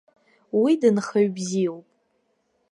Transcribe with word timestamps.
Уи 0.61 0.73
дынхаҩ 0.81 1.27
бзиоуп. 1.35 1.85